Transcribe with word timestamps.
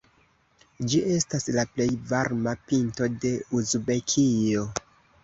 Ĝi 0.93 1.01
estas 1.15 1.43
la 1.57 1.65
plej 1.73 1.87
varma 2.11 2.53
pinto 2.71 3.11
de 3.27 3.33
Uzbekio. 3.61 4.65